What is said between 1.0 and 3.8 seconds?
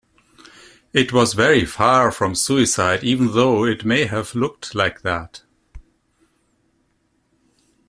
was very far from suicide even though